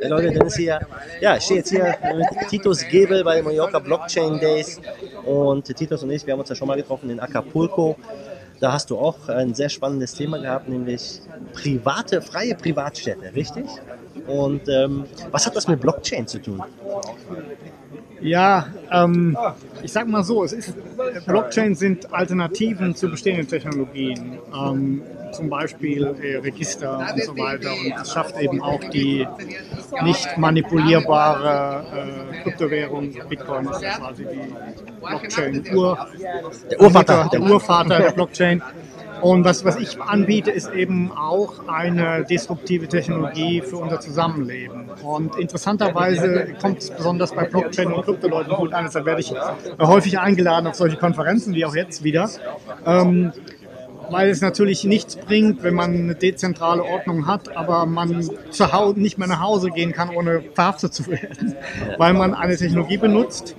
[0.00, 0.80] Leute, Dennis hier.
[1.20, 4.80] Ja, ich stehe jetzt hier mit Titus Gebel bei Mallorca Blockchain Days.
[5.24, 7.96] Und Titus und ich, wir haben uns ja schon mal getroffen in Acapulco.
[8.60, 11.20] Da hast du auch ein sehr spannendes Thema gehabt, nämlich
[11.52, 13.66] private, freie Privatstädte, richtig?
[14.26, 16.62] Und ähm, was hat das mit Blockchain zu tun?
[18.20, 19.38] Ja, ähm,
[19.82, 20.74] ich sag mal so, es ist,
[21.26, 27.72] Blockchain sind Alternativen zu bestehenden Technologien, ähm, zum Beispiel äh, Register und so weiter.
[27.72, 29.26] Und es schafft eben auch die
[30.02, 31.84] nicht manipulierbare
[32.32, 33.14] äh, Kryptowährung.
[33.28, 36.08] Bitcoin ist ja quasi die Blockchain-Ur.
[36.70, 37.28] Der Urvater.
[37.32, 38.62] Der Urvater der Blockchain.
[39.20, 44.90] Und was, was ich anbiete, ist eben auch eine disruptive Technologie für unser Zusammenleben.
[45.02, 48.84] Und interessanterweise kommt es besonders bei Blockchain- und Kryptoleuten gut an.
[48.84, 49.34] Deshalb werde ich
[49.80, 52.30] häufig eingeladen auf solche Konferenzen, wie auch jetzt wieder.
[52.86, 53.32] Ähm,
[54.10, 59.00] weil es natürlich nichts bringt, wenn man eine dezentrale Ordnung hat, aber man zu Hause
[59.00, 61.54] nicht mehr nach Hause gehen kann, ohne verhaftet zu werden,
[61.96, 63.54] weil man eine Technologie benutzt,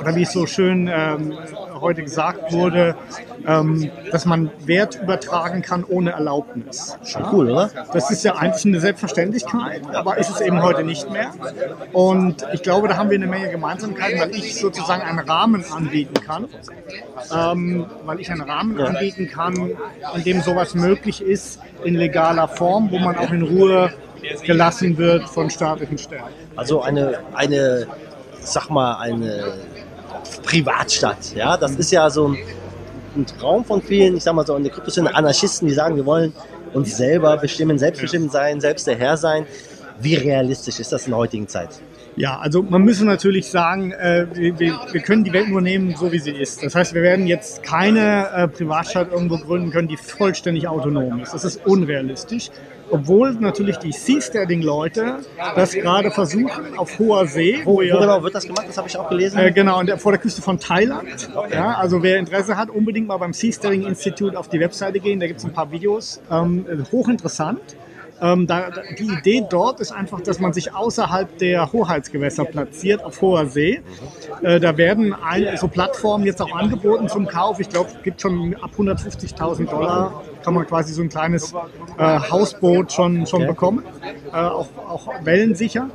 [0.00, 1.36] oder wie es so schön ähm,
[1.80, 2.96] heute gesagt wurde,
[3.46, 6.96] ähm, dass man Wert übertragen kann ohne Erlaubnis.
[7.04, 7.70] Schon cool, oder?
[7.92, 11.30] Das ist ja eigentlich eine Selbstverständlichkeit, aber ist es eben heute nicht mehr.
[11.92, 16.14] Und ich glaube, da haben wir eine Menge Gemeinsamkeiten, weil ich sozusagen einen Rahmen anbieten
[16.24, 16.48] kann,
[17.34, 19.72] ähm, weil ich einen Rahmen anbieten kann,
[20.14, 23.92] in dem sowas möglich ist in legaler Form, wo man auch in Ruhe
[24.44, 26.22] gelassen wird von staatlichen Stellen.
[26.56, 27.86] Also eine, eine,
[28.40, 29.54] sag mal, eine
[30.42, 31.34] Privatstadt.
[31.34, 32.38] Ja, das ist ja so ein,
[33.16, 36.06] ein Traum von vielen, ich sag mal so in der Kryptoszene, Anarchisten, die sagen, wir
[36.06, 36.32] wollen
[36.72, 39.46] uns selber bestimmen, selbstbestimmt sein, selbst der Herr sein.
[40.00, 41.70] Wie realistisch ist das in der heutigen Zeit?
[42.16, 46.12] Ja, also man müsse natürlich sagen, äh, wir, wir, können die Welt nur nehmen, so
[46.12, 46.62] wie sie ist.
[46.62, 51.34] Das heißt, wir werden jetzt keine äh, Privatstadt irgendwo gründen können, die vollständig autonom ist.
[51.34, 52.50] Das ist unrealistisch.
[52.90, 55.20] Obwohl natürlich die Seasteading-Leute
[55.56, 57.60] das gerade versuchen auf hoher See.
[57.64, 58.66] Wo, wo genau wird das gemacht?
[58.68, 59.38] Das habe ich auch gelesen.
[59.38, 61.28] Äh, genau, der, vor der Küste von Thailand.
[61.50, 65.18] Ja, also wer Interesse hat, unbedingt mal beim Seasteading-Institut auf die Webseite gehen.
[65.18, 66.20] Da gibt es ein paar Videos.
[66.30, 67.76] Ähm, hochinteressant.
[68.20, 73.20] Ähm, da, die Idee dort ist einfach, dass man sich außerhalb der Hoheitsgewässer platziert, auf
[73.20, 73.82] hoher See.
[74.42, 77.58] Äh, da werden ein, so Plattformen jetzt auch angeboten zum Kauf.
[77.60, 81.52] Ich glaube, es gibt schon ab 150.000 Dollar, kann man quasi so ein kleines
[81.98, 83.82] äh, Hausboot schon, schon bekommen,
[84.32, 85.90] äh, auch, auch wellensicher.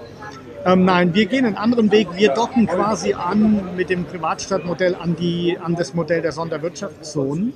[0.66, 2.10] Ähm, nein, wir gehen einen anderen Weg.
[2.16, 7.54] Wir docken quasi an mit dem Privatstadtmodell an, die, an das Modell der Sonderwirtschaftszonen,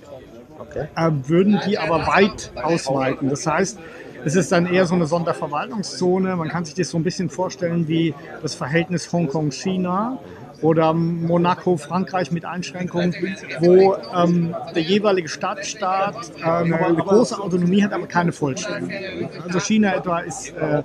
[0.59, 0.87] Okay.
[0.95, 3.29] äh, würden die aber weit ausweiten.
[3.29, 3.77] Das heißt,
[4.25, 6.35] es ist dann eher so eine Sonderverwaltungszone.
[6.35, 10.19] Man kann sich das so ein bisschen vorstellen wie das Verhältnis Hongkong-China
[10.61, 13.13] oder Monaco-Frankreich mit Einschränkungen,
[13.59, 19.29] wo ähm, der jeweilige Stadtstaat äh, eine, große Autonomie hat, aber keine vollständige.
[19.45, 20.83] Also China etwa ist äh,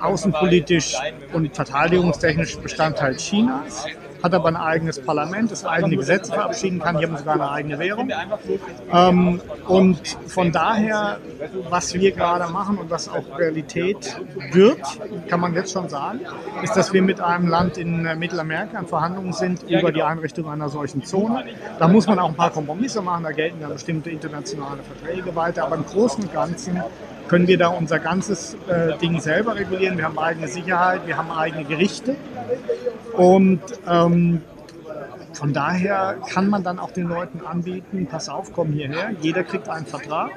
[0.00, 0.96] außenpolitisch
[1.32, 3.86] und verteidigungstechnisch Bestandteil Chinas,
[4.22, 7.78] hat aber ein eigenes Parlament, das eigene Gesetze verabschieden kann, die haben sogar eine eigene
[7.78, 8.10] Währung.
[8.92, 11.18] Ähm, und von daher,
[11.68, 14.20] was wir gerade machen und was auch Realität
[14.52, 14.80] wird,
[15.28, 16.20] kann man jetzt schon sagen,
[16.62, 20.68] ist, dass wir mit einem Land in Mittelamerika in Verhandlungen sind über die Einrichtung einer
[20.68, 21.44] solchen Zone.
[21.78, 25.64] Da muss man auch ein paar Kompromisse machen, da gelten dann bestimmte internationale Verträge weiter,
[25.64, 26.82] aber im Großen und Ganzen
[27.30, 29.96] können wir da unser ganzes äh, Ding selber regulieren.
[29.96, 32.16] Wir haben eigene Sicherheit, wir haben eigene Gerichte.
[33.16, 34.42] Und ähm,
[35.32, 39.68] von daher kann man dann auch den Leuten anbieten, pass auf, komm hierher, jeder kriegt
[39.68, 40.32] einen Vertrag.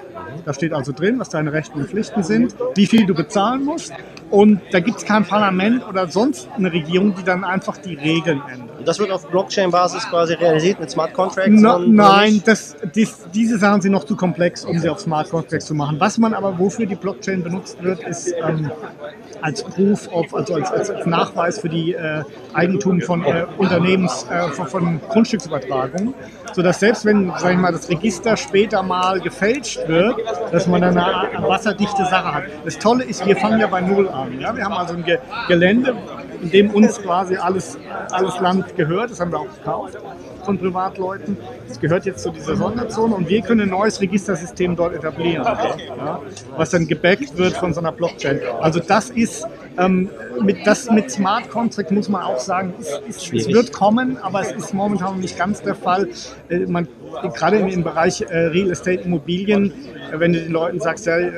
[0.46, 3.92] Da steht also drin, was deine Rechte und Pflichten sind, wie viel du bezahlen musst.
[4.34, 8.42] Und da gibt es kein Parlament oder sonst eine Regierung, die dann einfach die Regeln
[8.52, 8.80] ändert.
[8.80, 11.64] Und das wird auf Blockchain-Basis quasi realisiert mit Smart Contracts?
[11.64, 15.68] Und- nein, das, dies, diese Sachen sind noch zu komplex, um sie auf Smart Contracts
[15.68, 16.00] zu machen.
[16.00, 18.72] Was man aber, wofür die Blockchain benutzt wird, ist ähm,
[19.42, 22.24] als Proof of, also als, als, als Nachweis für die äh,
[22.54, 26.16] Eigentum von äh, Unternehmens, äh, von, von Grundstücksübertragungen,
[26.54, 30.16] sodass selbst wenn, sag ich mal, das Register später mal gefälscht wird,
[30.52, 32.44] dass man dann eine wasserdichte Sache hat.
[32.66, 34.23] Das Tolle ist, wir fangen ja bei Null an.
[34.40, 34.56] Ja?
[34.56, 35.96] Wir haben also ein Ge Gelände,
[36.42, 37.78] in dem uns quasi alles,
[38.12, 39.12] alles Land gehört.
[39.12, 39.98] Das haben wir auch gekauft
[40.44, 41.38] von Privatleuten.
[41.68, 46.22] Das gehört jetzt zu dieser Sonderzone und wir können ein neues Registersystem dort etablieren, ja,
[46.58, 48.40] was dann gebackt wird von so einer Blockchain.
[48.62, 49.48] Also das ist
[49.78, 50.10] ähm,
[50.42, 54.42] mit, das mit Smart Contract muss man auch sagen, es, es, es wird kommen, aber
[54.42, 56.10] es ist momentan noch nicht ganz der Fall.
[56.50, 56.88] Äh, man,
[57.36, 59.72] gerade im, Bereich äh, Real Estate Immobilien,
[60.12, 61.32] äh, wenn du den Leuten sagst, ja, äh,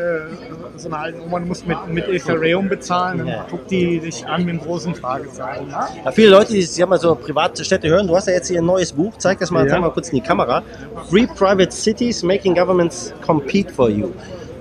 [0.78, 3.46] so eine alte Oma, du musst mit, mit Ethereum bezahlen, dann Ja.
[3.50, 5.70] guckt die dich an mit einem großen Fragezeichen.
[5.70, 5.88] Ja?
[6.04, 8.62] Ja, viele Leute, die sich mal so private Städte hören, du hast ja jetzt hier
[8.62, 9.72] ein neues Buch, zeig das mal, Ja.
[9.72, 10.64] zeig mal kurz in die Kamera.
[11.10, 14.10] Free Private Cities Making Governments Compete for You.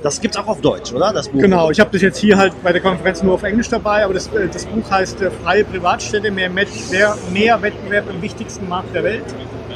[0.04, 1.14] Das gibt es auch auf Deutsch, oder?
[1.14, 1.40] Das Buch.
[1.40, 4.12] Genau, ich habe das jetzt hier halt bei der Konferenz nur auf Englisch dabei, aber
[4.12, 6.68] das, äh, das Buch heißt äh, Freie Privatstädte, mehr, mehr,
[7.32, 9.24] mehr Wettbewerb im wichtigsten Markt der Welt.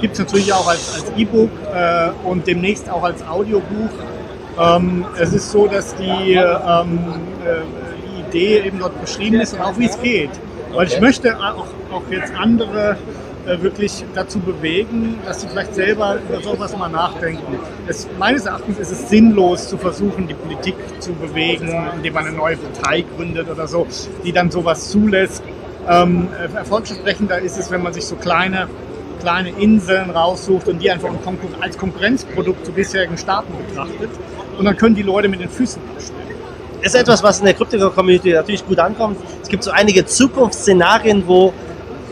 [0.02, 3.88] Gibt es natürlich auch als, als E-Book äh, und demnächst auch als Audiobuch.
[4.60, 6.98] Ähm, es ist so, dass die, ähm,
[7.42, 7.62] äh,
[8.04, 10.30] die Idee eben dort beschrieben ist und auch wie es geht.
[10.74, 12.98] Weil ich möchte auch, auch jetzt andere
[13.48, 17.58] äh, wirklich dazu bewegen, dass sie vielleicht selber über sowas mal nachdenken.
[17.86, 22.36] Es, meines Erachtens ist es sinnlos zu versuchen, die Politik zu bewegen, indem man eine
[22.36, 23.86] neue Partei gründet oder so,
[24.24, 25.42] die dann sowas zulässt.
[25.88, 28.68] Ähm, erfolgsversprechender ist es, wenn man sich so kleine
[29.18, 31.10] kleine Inseln raussucht und die einfach
[31.60, 34.10] als Konkurrenzprodukt zu bisherigen Staaten betrachtet.
[34.58, 36.18] Und dann können die Leute mit den Füßen abstellen.
[36.82, 39.18] Ist etwas, was in der Krypto-Community natürlich gut ankommt.
[39.42, 41.52] Es gibt so einige Zukunftsszenarien, wo,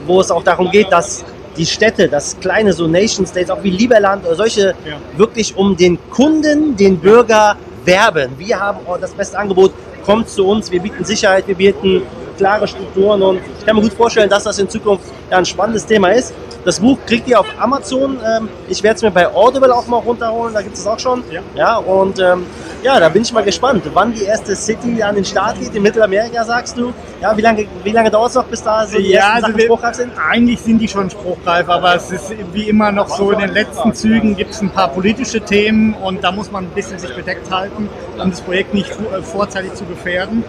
[0.06, 1.24] wo es auch darum geht, dass
[1.56, 4.98] die Städte, das kleine so Nation States, auch wie Lieberland oder solche, ja.
[5.16, 8.32] wirklich um den Kunden, den Bürger werben.
[8.38, 9.72] Wir haben das beste Angebot,
[10.04, 12.02] kommt zu uns, wir bieten Sicherheit, wir bieten
[12.36, 15.86] klare Strukturen und ich kann mir gut vorstellen, dass das in Zukunft ja ein spannendes
[15.86, 16.34] Thema ist.
[16.66, 18.18] Das Buch kriegt ihr auf Amazon.
[18.26, 20.98] Ähm, ich werde es mir bei Audible auch mal runterholen, da gibt es es auch
[20.98, 21.22] schon.
[21.30, 21.40] Ja.
[21.54, 22.44] ja und ähm,
[22.82, 25.76] ja, da bin ich mal gespannt, wann die erste City an den Start geht.
[25.76, 26.92] In Mittelamerika sagst du.
[27.20, 29.58] Ja, wie lange, wie lange dauert es noch, bis da so die ja, ersten also
[29.60, 30.12] spruchreif sind?
[30.18, 33.94] Eigentlich sind die schon spruchreif, aber es ist wie immer noch so, in den letzten
[33.94, 37.48] Zügen gibt es ein paar politische Themen und da muss man ein bisschen sich bedeckt
[37.48, 40.42] halten, um das Projekt nicht äh, vorzeitig zu gefährden.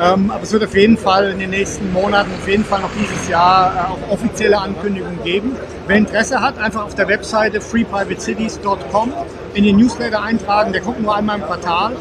[0.00, 2.90] Ähm, aber es wird auf jeden Fall in den nächsten Monaten, auf jeden Fall noch
[3.00, 5.56] dieses Jahr äh, auch offizielle Ankündigungen geben.
[5.86, 9.12] Wer Interesse hat, einfach auf der Webseite freeprivatecities.com
[9.54, 10.72] in den Newsletter eintragen.
[10.72, 11.96] Der kommt nur einmal im Quartal.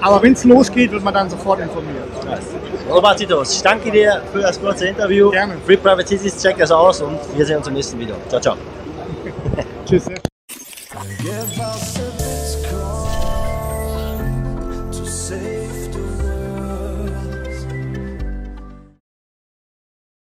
[0.00, 2.04] Aber wenn es losgeht, wird man dann sofort informiert.
[2.90, 5.30] Robert Titus, ich danke dir für das kurze Interview.
[5.30, 5.54] Gerne.
[5.64, 8.16] Free Private Cities, check das aus und wir sehen uns im nächsten Video.
[8.28, 8.56] Ciao, ciao.